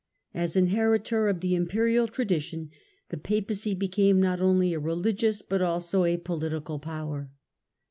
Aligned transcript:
As 0.33 0.55
inheritor 0.55 1.27
of 1.27 1.41
the 1.41 1.53
Imperial 1.53 2.07
tradition, 2.07 2.71
the 3.09 3.17
Papacy 3.17 3.75
became 3.75 4.19
not 4.19 4.41
only 4.41 4.73
a 4.73 4.79
religious 4.79 5.43
but 5.43 5.61
also 5.61 6.05
a 6.05 6.17
political 6.17 6.79
x>wer. 6.79 7.29